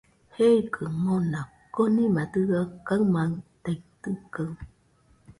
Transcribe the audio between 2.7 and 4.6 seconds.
kaɨmaitaitɨkaɨ